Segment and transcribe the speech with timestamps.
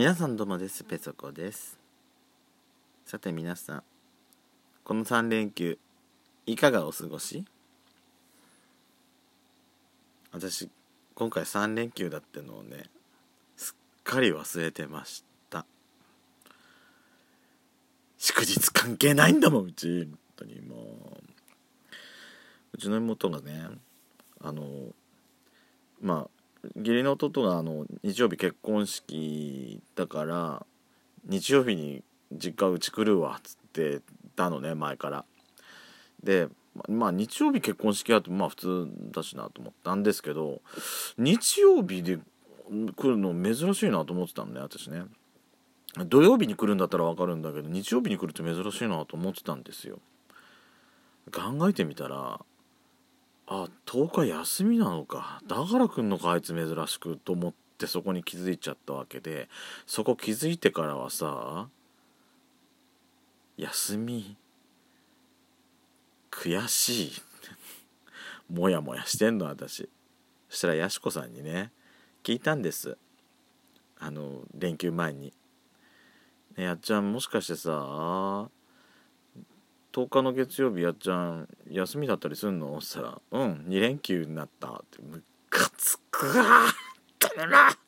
[0.00, 0.82] 皆さんどうもです。
[0.82, 1.78] ペソコです。
[3.04, 3.82] さて皆さん
[4.82, 5.78] この3連休
[6.46, 7.44] いかがお過ごし？
[10.32, 10.70] 私
[11.14, 12.84] 今回3連休だってのをね
[13.58, 15.66] すっかり忘れてました。
[18.16, 20.06] 祝日関係ないんだもんうち。
[20.06, 20.78] 本当にもう。
[22.72, 23.66] うちの妹がね
[24.40, 24.64] あの
[26.00, 26.39] まあ
[26.76, 30.66] 義理の弟があの日曜日結婚式だから
[31.26, 34.00] 日曜日に実家うち来るわっつって
[34.36, 35.24] たのね前から。
[36.22, 36.48] で
[36.88, 40.60] まあ日曜日結婚式やとまあ普通だしなと思ったんですけど
[41.18, 42.18] 日曜日で
[42.94, 45.04] 来るの珍しいなと思ってたのね私ね。
[46.06, 49.98] 土曜日に来るんだったら分かるんだけど日曜日に来るって珍しいなと思ってたんですよ。
[51.32, 52.40] 考えてみたら
[53.52, 55.42] あ10日休みなのか。
[55.44, 59.48] だから来んのかあいつ珍しくと思ってそこに気づいちゃったわけで。
[59.86, 61.68] そこ気づいてからはさ
[63.56, 64.36] 休み。
[66.30, 67.12] 悔しい。
[68.48, 69.88] もやもやしてんの私。
[70.48, 71.72] そしたらやしこさんにね
[72.22, 72.96] 聞いたんです。
[73.98, 75.34] あの連休前に
[76.56, 78.48] 「ねやっちゃんもしかしてさ
[79.92, 86.66] 10日の月曜日やっちゃん休みだったりすんの?」っつったら「うん2連休になった」ってムカつくわ
[87.18, 87.78] ダメな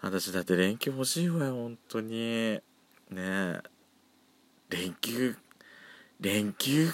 [0.00, 2.16] 私だって連休欲しいわよ本当に。
[2.16, 2.62] ね
[3.16, 3.62] え。
[4.68, 5.36] 連休
[6.20, 6.90] 連休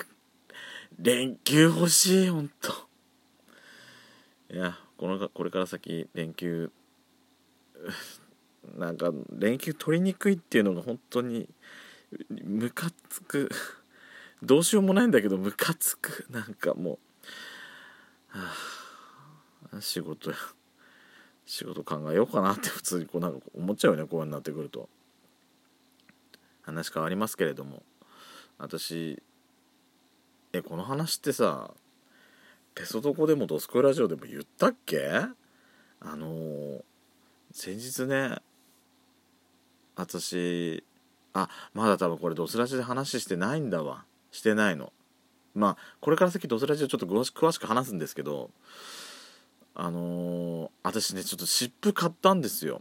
[0.99, 2.73] 連休欲しい本当。
[4.55, 6.71] いやこのこれから先連休
[8.77, 11.49] なんか連休取りにくいっていうのが本当に
[12.29, 13.51] ムカつく。
[14.43, 16.27] どうしようもないんだけどムカつく。
[16.31, 16.99] なんかも
[18.35, 18.53] う、は
[19.73, 20.33] あ、仕事
[21.45, 24.89] 仕事考えようかなって普通にこうなんか思っちゃうよねこうになってくると。
[26.63, 27.83] 話変わりますけれども。
[28.59, 29.23] 私
[30.53, 31.73] えこの話ってさ
[32.75, 35.01] ペソドコでもドスコイラジオでも言ったっけ？
[36.03, 36.83] あのー、
[37.53, 38.39] 先日ね
[39.97, 40.85] 私
[41.33, 44.05] あまだ多分これドスラジで話してないんだわ。
[44.33, 44.93] してないの。
[45.55, 48.51] まあこれから先ドスラジでちょっと詳し詳しく話すんですけど
[49.75, 52.81] あのー、私ねちょっと湿布買ったんですよ。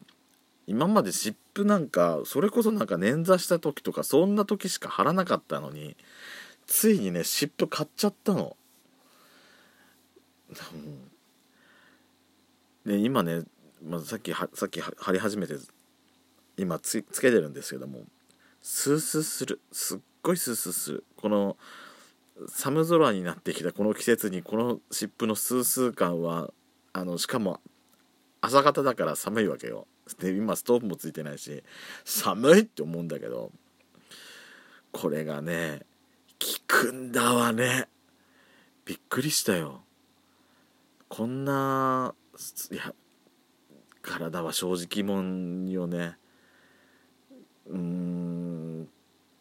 [0.68, 5.98] 今まで湿布なんかそれこそなんか捻挫した時とかそんな時しか貼らなかったのに
[6.68, 8.56] ついにね湿布買っちゃったの。
[12.86, 13.44] で今ね、
[13.84, 15.56] まあ、さっきはさっき貼り始めて
[16.58, 18.06] 今つけてるんですけども。
[18.62, 19.62] スースーする。
[19.72, 21.06] すっごいスースーする。
[21.16, 21.58] この
[22.48, 26.52] 寒空になってきたこの季節にこの湿布のスースー感は
[26.94, 27.60] あのしかも
[28.42, 29.88] 朝方だから寒いわけよ。
[30.20, 31.64] で今ストーブもついてないし
[32.04, 33.52] 寒いって思うんだけど
[34.92, 35.82] これがね
[36.40, 37.88] 効くんだわね。
[38.86, 39.82] びっくりしたよ。
[41.10, 42.16] こんな
[42.72, 42.94] いや
[44.02, 46.18] 体は正直もんよね。
[47.68, 48.39] うん。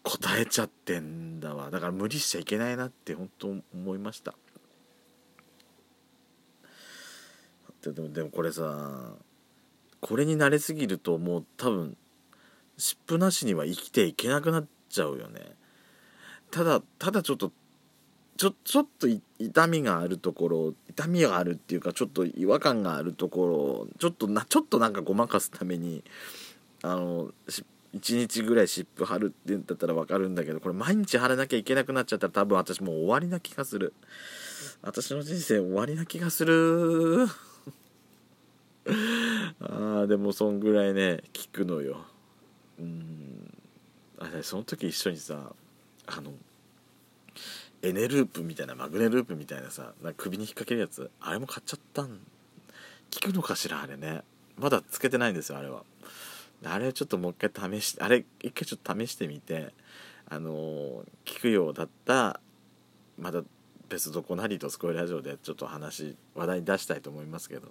[0.08, 1.70] 答えちゃってんだわ。
[1.70, 4.34] だから無理しちゃいけないなって本当思いました。
[7.82, 9.12] でもでもこれさ
[10.00, 11.96] これに慣れすぎるともう多分
[12.78, 15.42] 湿布なしには生きていけなくなっちゃうよね。
[16.50, 17.52] ただただちょっと
[18.38, 19.08] ちょちょっと
[19.38, 26.02] 痛みがあるところ痛みがあるっていうかちょっと違和感があるところちょっとなちょっとなんかごまかすために
[26.82, 27.30] あの
[27.98, 33.94] 1日ぐらい湿布貼るって言ったら分かるんだけどこれ毎日貼らなきゃいけなくなっちゃったら多分私もう終わりな気がする。
[34.82, 37.26] 私の人生終わりな気がする。
[39.60, 42.06] ああでもそんぐらいね聞くのよ。
[42.78, 43.54] うん。
[44.18, 45.52] あれその時一緒にさ
[46.06, 46.32] あの
[47.82, 52.08] エネループみたいなマグネループみたいなさな首に引っ掛けるやつあれも買っちゃったん。
[52.08, 54.22] 効くのかしらあれね。
[54.56, 55.84] まだつけてないんですよあれは。
[56.64, 59.72] あれちょっともう一回試してあれ一回ちょっと試してみて
[60.30, 62.40] あの、聞くようだった
[63.18, 63.42] また
[63.88, 67.68] 別どこなりとスコイラジオでちょっと話話題に出したいと思いますけど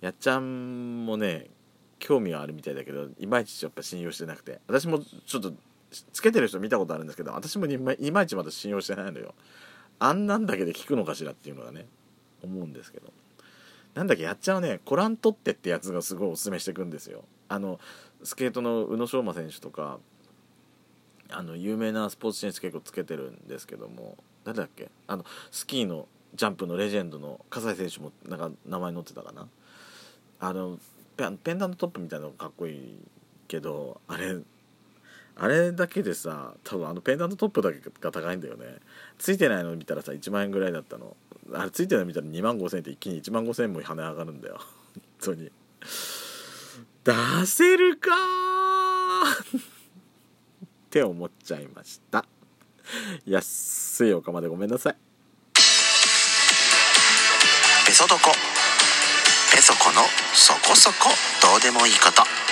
[0.00, 1.46] やっちゃんもね
[1.98, 5.54] 興味はあるみたいだけどいまいちやっぱ信用してなくて私もちょっと
[6.12, 9.34] つけてる人見たことあるんですけど私もいまいちまだ信用してないのよ。
[10.00, 11.86] あんなんだけで聞くのかしらっていうのがね
[12.42, 13.12] 思うんですけど。
[13.94, 17.24] なんだっけやっちゃうねコラントってってやつがすごいおすすめしてくんですよ。
[17.48, 17.78] あの
[18.22, 19.98] スケートの宇野昌磨選手とか
[21.30, 29.46] あの有名なスポーツ選手結構つけてるんですけども誰だっけあのスキーのジャンプのレジェンドの葛西選手もなんか名前載ってたかな？
[30.40, 30.78] あの
[31.16, 32.98] ペペンダントトップみたいなのがかっこいい
[33.46, 34.36] けどあれ
[35.36, 38.66] あれだけでさ多分あのペンダントトップだけが高いんだよね。
[39.18, 41.16] ついてないの見たらさ1万円ぐらいだったの。
[41.52, 44.58] あれついてないの見たら2万5000円って一気に1万5000円も跳ね上がるんだよ。
[45.20, 45.50] 本当に。
[47.04, 49.60] 出せるかっ
[50.90, 52.24] て思っちゃいました。
[53.26, 54.96] 安いおかまでごめんなさい。
[57.86, 58.32] ペソドコ
[59.54, 60.00] ペソコの
[60.32, 61.10] そこそこ
[61.42, 62.43] どうでもいいこと。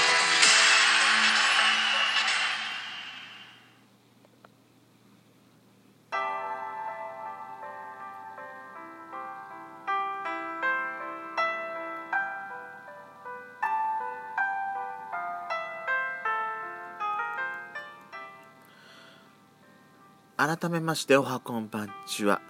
[20.45, 22.41] 改めましておはこんばんちは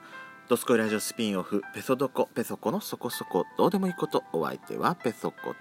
[0.49, 5.55] ドスコイラジオスピンオフペソドコペソコのそこそこどうでもいいことお相手はペソコ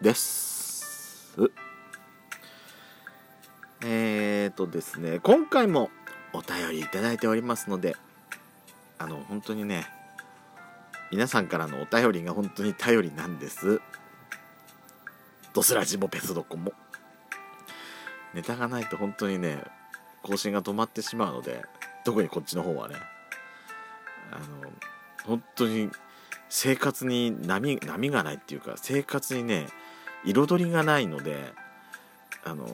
[0.00, 1.36] です
[3.84, 5.90] えーとですね今回も
[6.32, 7.94] お便りいただいておりますので
[8.98, 9.86] あの本当にね
[11.12, 13.80] 皆さんからのお便りが本当に頼りなんです。
[15.54, 16.72] ドスラジもペソドコも。
[18.34, 19.62] ネタがないと本当にね
[20.22, 21.62] 更新が止まってしまうので
[22.06, 22.94] 特にこっちの方はね。
[24.30, 24.72] あの
[25.24, 25.90] 本当に
[26.48, 29.66] 生活に波波がないっていうか生活にね
[30.24, 31.52] 彩りがないので
[32.44, 32.64] あの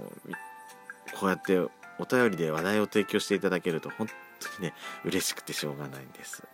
[1.19, 1.59] こうやって
[1.99, 4.75] お便りで話題を提供していただけると本当にね
[5.05, 6.45] 嬉しくてしょうがないんです。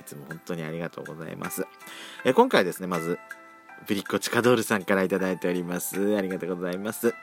[0.00, 1.66] いつも本当にありがとうございます。
[2.24, 3.18] え今回ですねまず
[3.86, 6.16] ブリッコチカドールさんから頂いております。
[6.16, 7.14] ありがとうございます。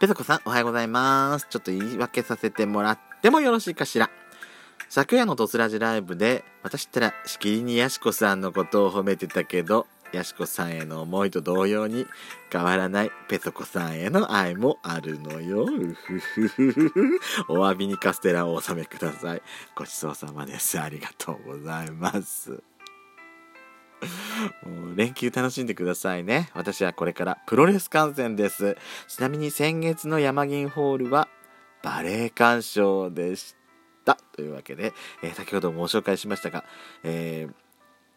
[0.00, 1.46] ペソコさんおはようございます。
[1.48, 4.10] ちょっと言い訳させてもらってもよろしいかしら
[4.88, 12.06] 昨夜のドスラジライブで私ったらしきりにヤシコさんのことを褒めてたけどヤシコさんへの思いと同様に
[12.52, 15.66] 変わらないペソコさんへの愛もあるのよ。
[15.66, 17.20] ふふふ。
[17.48, 19.42] お詫びにカステラをお納めください。
[19.74, 20.78] ごちそうさまです。
[20.78, 22.62] ありがとうございます。
[24.62, 26.50] もう連休楽しんでくださいね。
[26.54, 28.76] 私はこれからプロレス観戦です。
[29.08, 31.28] ちなみに先月の山銀ホールは
[31.84, 33.54] バレエ鑑賞でし
[34.06, 34.16] た。
[34.32, 36.64] というわけで、えー先ほどもご紹介しましたが、
[37.04, 37.54] えー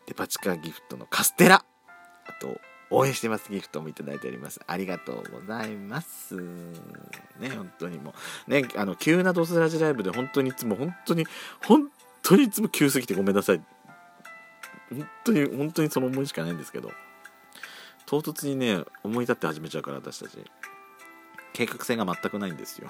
[0.07, 1.65] デパ地下ギフトのカステラ。
[2.25, 4.61] あと応援してますギフトもいただいております。
[4.65, 6.35] ありがとうございます。
[6.35, 8.13] ね本当にも
[8.47, 8.51] う。
[8.51, 11.25] ねあの急なドスラジライブで本当にいつも本当に
[11.65, 11.91] 本
[12.23, 13.61] 当にいつも急すぎてごめんなさい。
[14.89, 16.91] 本当に本当にその思いしかないんですけど。
[18.05, 20.37] 唐突にね思い立って始めちゃうから私たち。
[21.51, 22.89] 計画性が全くないんですよ。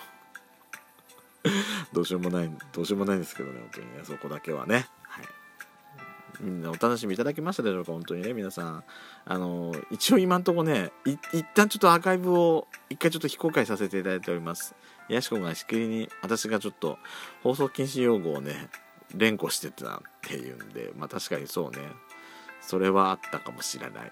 [1.93, 4.87] どうしようもないどうしようもないんですけどね本当にねそこだけはね。
[5.03, 5.25] はい。
[6.39, 8.83] みんなお楽しみいただけましたでしょうか本当にね皆さん。
[9.25, 14.75] あの一応今んとこね一旦ちょっとアーカイブを一回ちょっと非公開させていただいております。
[15.09, 16.99] やしこがしきりに私がちょっと
[17.41, 18.69] 放送禁止用語をね
[19.15, 21.79] 連呼してたっていうんでまあ確かにそうね。
[22.61, 24.11] それはあったかもしれない。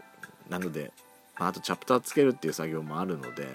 [0.50, 0.94] なので、
[1.38, 3.48] まあ、あとチャプターつけるっていう作業もあるので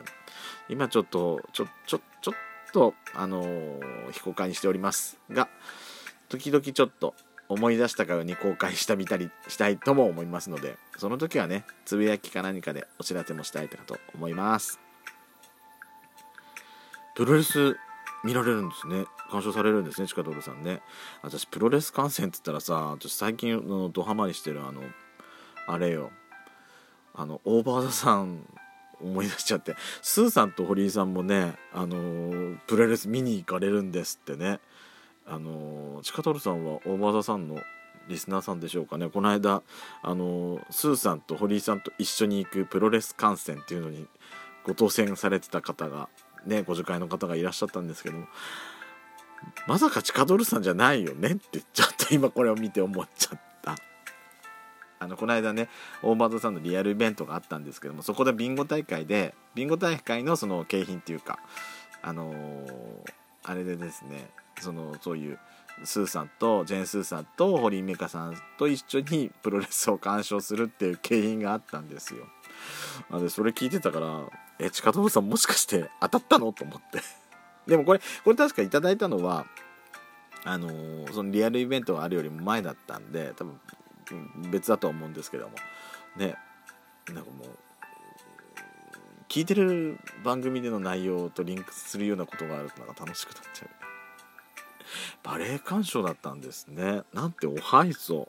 [0.69, 3.81] 今ちょっとちょちょちょっととあのー
[4.13, 5.49] 非公開にしておりますが
[6.29, 7.15] 時々ちょっと
[7.49, 14.81] 思い出したからに公開したみたりしたいとも思いますのでその時はねつぶやきか何かでお知らせもしたいかと思います。
[17.17, 17.77] プロレス
[18.25, 19.05] 見られるんですね。
[19.29, 20.81] 鑑賞されるんですねチカドールさんね。
[21.23, 24.83] 私プロレス観戦って言ったらさ私最近のドハマりしてるあの
[25.67, 26.11] あれよ。
[27.15, 28.47] あのオーバーザさん
[29.03, 29.75] 思い出しちゃって。
[30.03, 34.61] スーさんと堀井さんもねあのープロレス見に行かれるんですってね。
[35.27, 37.61] あのチカトルさんは大和田さんの
[38.09, 39.09] リスナーさんでしょうかね。
[39.09, 39.63] この間
[40.03, 44.07] あのスーさんと堀井さんと一緒に行くプロレス観戦っていうのに
[44.65, 46.09] ご当選されてた方が
[46.47, 48.27] ねご助会の方がいらっしゃったんですけども。
[49.67, 53.50] まさかチカドルさんじゃないよねってちょっと今これを見て思っちゃった
[55.01, 55.69] あのこの間ね
[56.03, 61.39] 大和田さんのリアルイベントがあったんですけどもそこでビンゴ大会でビンゴ大会のその景品っていうか
[62.03, 64.29] あのーあれでですね
[64.61, 65.39] そのそういう
[65.83, 72.27] スーさんとジェン・スーさんと堀井美香さんと一緒にプロレスを鑑賞するっていう景品があったんですよ。
[73.09, 74.21] なのでそれ聞いてたから
[74.61, 77.01] 「え近藤さんもしかして当たったの?」と思って
[77.67, 79.47] でもこれこれ確かいただいたのは
[80.45, 83.59] あのーそのリアルイベントがあるよりも前だったんで多分
[84.51, 85.55] 別だとは思うんですけども。
[86.17, 86.37] ね。
[87.09, 87.49] なんかもう
[89.29, 93.69] 聞いてる番組での内容とリンクするようなことがあるとなんか楽しくなっちゃう。
[95.23, 97.03] バレエ鑑賞だったんですね。
[97.13, 98.29] なんておはいそ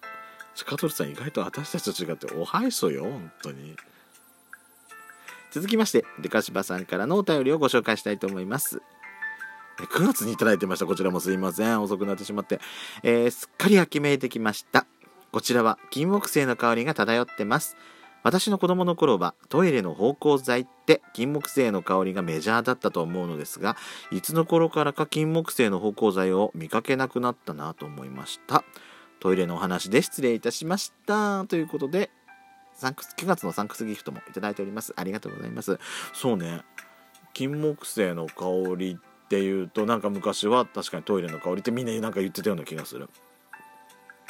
[0.54, 3.76] チカトルさん意外と私たちと違っておはいそよ本当に。
[5.52, 8.82] 続きましてデカシバさんからのお便りをご紹介したいと思います。
[9.78, 10.86] 9月にいただいてました。
[10.86, 11.82] こちらもすいません。
[11.82, 12.60] 遅くなってしまって、
[13.04, 14.86] えー、すっかり秋めいてきました。
[15.32, 17.78] こちらは金木犀の香りが漂ってます。
[18.24, 23.76] 私の子供の頃はトイレの芳香剤って金木犀の香りがメジャーだったと思うのですが
[24.12, 28.64] いつの頃からか金木犀の芳香剤を見かけなくなったなと思いました。
[29.20, 31.46] トイレのお話で失礼いたしました。
[31.46, 32.12] ということで
[32.74, 34.94] サンクス9月のサンクスギフトもいただいております。
[34.96, 35.80] ありがとうございます。
[36.14, 36.62] そうね。
[37.34, 43.10] 金木犀の香りっていうとなんか昔は確かにトイレの香りってみんななんか言ってたような気がする。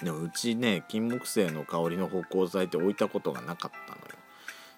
[0.04, 4.06] でもうちね金木犀の香りの芳香剤って置いたことがなかったのよ。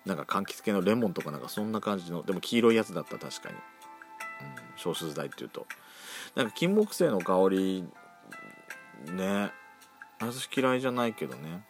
[0.06, 3.60] なんか柑橘系のレモンとかなんかそんな感じのでも黄色いやつだった確かに、うん、
[4.76, 5.66] 消臭剤っていうと。
[6.36, 7.86] なんか金木犀の香り
[9.12, 9.52] ね
[10.20, 11.64] 私嫌いじゃないけどね。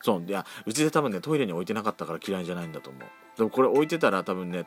[0.00, 3.02] そういやうちで多分ねトイレに置いてなかったから嫌いじゃないんだと思う。
[3.36, 4.64] でもこれ置いてたら多分ね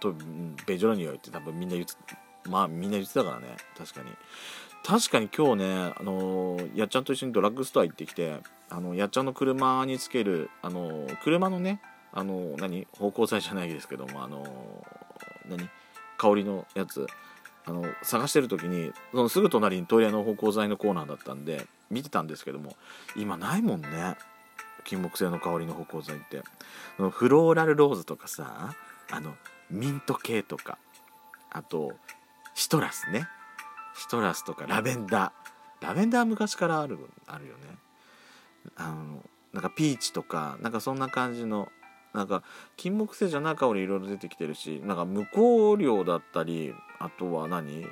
[0.65, 1.93] ベジョラ匂いって多分みんな言って
[2.49, 4.11] まあみんな言ってたからね確かに。
[4.83, 8.37] 確かに今日ね、あのー、やっちゃんと一緒にドラッグストア行ってきて、
[8.69, 14.43] あのやっちゃんの車につける、あのー、車のね、あのー、何芳香剤じゃないですけども、あの
[15.49, 15.69] 何
[16.17, 17.05] 香りのやつ、
[17.65, 22.75] あの探してる時にそのすぐ隣にトイレの芳香剤のコーナーだったんで見てたんですけども
[23.15, 24.15] 今ないもんね
[24.83, 26.41] 金木犀の香りの芳香剤って。
[27.11, 28.73] フローラルローズとかさ
[29.11, 29.35] あの
[29.69, 30.79] ミント系とか
[31.51, 31.93] あと
[32.55, 33.27] シトラスね。
[33.95, 35.85] シトラスとかラベンダー。
[35.87, 37.77] ラベンダー昔からあるあるよね。
[38.75, 41.69] あのなんかピーチとかなんかそんな感じの
[42.13, 42.43] なんか
[42.77, 47.85] 金木犀じゃない香りいろいろ出てきてるしなんか無香料だったりあとは何？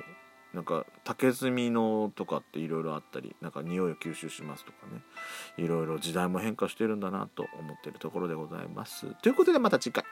[0.52, 5.02] なんか竹炭のとかっていろいろあったりなんか匂いを吸収しますとかね。
[5.58, 9.14] いろいろ時代も変化してるんだなと思ってるところでございます。
[9.22, 10.04] ということでまた次回。